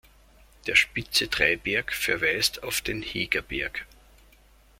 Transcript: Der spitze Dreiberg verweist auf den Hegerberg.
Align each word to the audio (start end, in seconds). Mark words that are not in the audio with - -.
Der 0.65 0.73
spitze 0.73 1.27
Dreiberg 1.27 1.93
verweist 1.93 2.63
auf 2.63 2.81
den 2.81 3.03
Hegerberg. 3.03 3.85